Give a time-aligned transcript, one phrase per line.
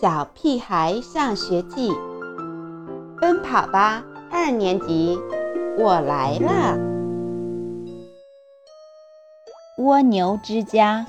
[0.00, 1.90] 小屁孩上学记》，
[3.20, 5.18] 奔跑吧二年级，
[5.76, 6.78] 我来了。
[9.78, 11.04] 蜗牛之家。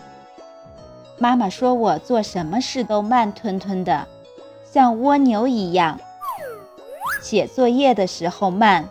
[1.19, 4.07] 妈妈说我做什么事都慢吞吞的，
[4.65, 5.99] 像蜗牛一样。
[7.21, 8.89] 写作业的时候慢，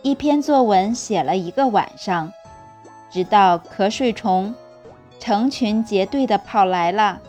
[0.00, 2.32] 一篇作文写了一个晚上，
[3.10, 4.54] 直到瞌睡虫
[5.18, 7.20] 成群结队的跑来了。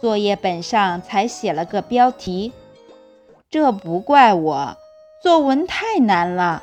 [0.00, 2.52] 作业本上才写了个标题，
[3.50, 4.76] 这不怪我，
[5.22, 6.62] 作文太难了。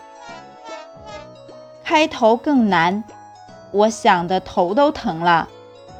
[1.83, 3.03] 开头更难，
[3.71, 5.47] 我想的头都疼了，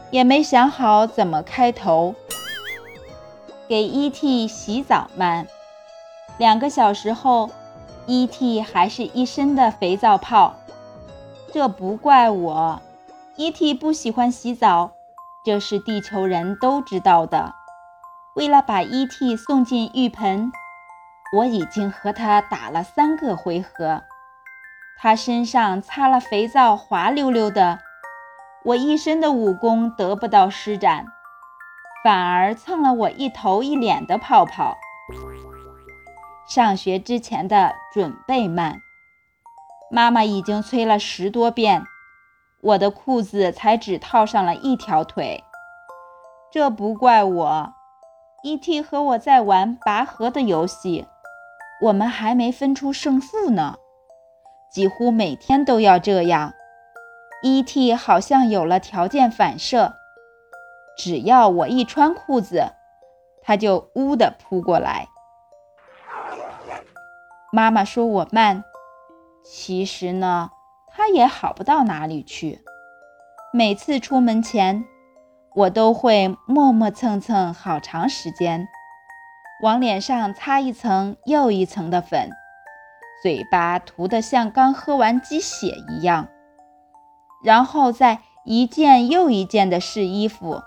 [0.10, 2.16] 也没想好怎么开头。
[3.68, 4.48] 给 E.T.
[4.48, 5.48] 洗澡慢，
[6.38, 7.52] 两个小时后
[8.08, 8.62] ，E.T.
[8.62, 10.55] 还是一身的肥皂泡，
[11.54, 12.82] 这不怪我
[13.35, 13.74] ，E.T.
[13.76, 14.97] 不喜欢洗澡。
[15.48, 17.55] 这是地球人都知道的。
[18.36, 19.38] 为了把 E.T.
[19.38, 20.52] 送进浴盆，
[21.32, 24.04] 我已经和他打了三个回合。
[24.98, 27.80] 他身上擦了肥皂，滑溜溜的。
[28.66, 31.05] 我一身的武功得不到施展，
[32.04, 34.76] 反而蹭了我一头一脸的泡泡。
[36.46, 38.82] 上学之前的准备慢，
[39.90, 41.86] 妈妈已经催了十多遍。
[42.60, 45.43] 我的裤子才只套上了一条腿，
[46.58, 47.74] 这不怪我。
[48.41, 48.82] E.T.
[48.82, 51.05] 和我在玩拔河的游戏，
[51.82, 53.76] 我们还没分出胜负呢。
[54.72, 56.55] 几乎每天都要这样。
[57.44, 57.94] E.T.
[57.94, 59.94] 好像有了条件反射，
[60.98, 62.71] 只要我一穿裤子，
[63.44, 65.08] 他就呜的扑过来。
[67.52, 68.64] 妈妈说我慢，
[69.44, 70.50] 其实呢。
[70.88, 72.64] 他也好不到哪里去。
[73.53, 74.84] 每次出门前，
[75.58, 78.68] 我都会磨磨蹭蹭好长时间，
[79.64, 82.30] 往脸上擦一层又一层的粉，
[83.24, 86.28] 嘴巴涂得像刚喝完鸡血一样，
[87.44, 90.62] 然后再一件又一件的试衣服。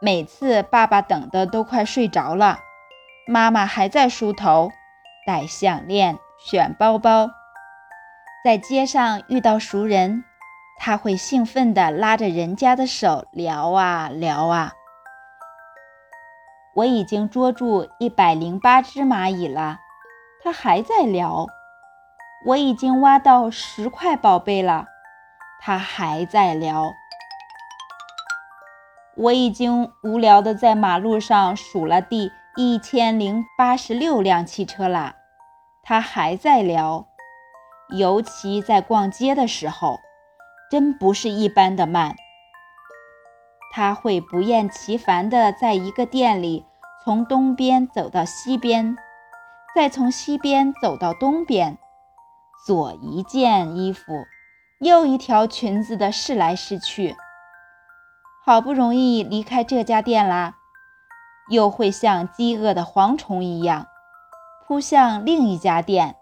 [0.00, 2.60] 每次爸爸等的都快睡着了，
[3.26, 4.72] 妈妈还在梳头、
[5.26, 7.28] 戴项链、选包包。
[8.42, 10.24] 在街上遇到熟人，
[10.78, 14.72] 他会兴奋地拉着人家的手聊啊聊啊。
[16.74, 19.78] 我已经捉住一百零八只蚂蚁了，
[20.42, 21.46] 他还在聊。
[22.46, 24.86] 我已经挖到十块宝贝了，
[25.60, 26.92] 他还在聊。
[29.16, 35.16] 我已经无聊地在马路上数了第一千零八十六辆汽车了，
[35.82, 37.04] 他还在聊。
[37.88, 39.98] 尤其在逛街的时候，
[40.70, 42.16] 真不是一般的慢。
[43.72, 46.64] 他会不厌其烦地在一个店里
[47.04, 48.96] 从东边走到西边，
[49.74, 51.78] 再从西边走到东边，
[52.66, 54.02] 左一件衣服，
[54.80, 57.16] 右一条裙子的试来试去。
[58.44, 60.56] 好不容易离开这家店啦，
[61.50, 63.86] 又会像饥饿的蝗虫一样
[64.66, 66.16] 扑向另一家店。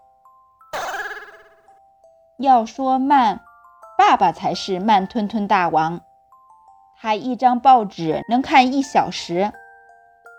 [2.37, 3.41] 要说慢，
[3.97, 6.01] 爸爸才是慢吞吞大王。
[6.99, 9.51] 他一张报纸能看一小时，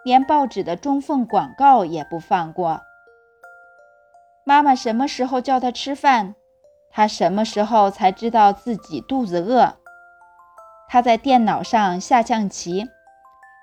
[0.05, 2.81] 连报纸的中缝广告也不放过。
[4.45, 6.35] 妈妈什么时候叫他吃饭，
[6.91, 9.77] 他什么时候才知道自己肚子饿。
[10.89, 12.87] 他在电脑上下象棋，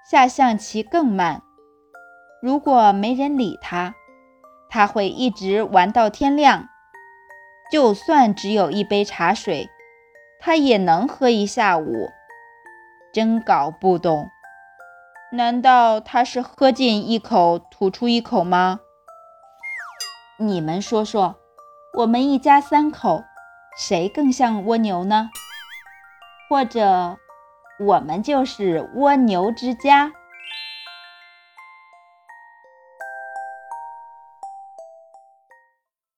[0.10, 1.42] 下象棋更慢。
[2.42, 3.96] 如果没人理他，
[4.70, 6.68] 他会一直玩到天亮。
[7.72, 9.68] 就算只有一杯茶水，
[10.46, 12.12] 他也能喝一下午。
[13.12, 14.30] 真搞不懂，
[15.32, 18.80] 难道他是喝进一口吐出一口吗？
[20.38, 21.38] 你们说说，
[21.98, 23.24] 我们一家三口，
[23.76, 25.32] 谁更像蜗牛呢？
[26.48, 27.18] 或者，
[27.80, 30.12] 我们就是蜗牛之家？